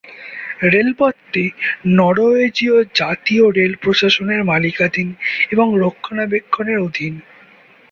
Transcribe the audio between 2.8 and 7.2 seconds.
জাতীয় রেল প্রশাসনের মালিকানাধীন এবং রক্ষণাবেক্ষণের অধীন।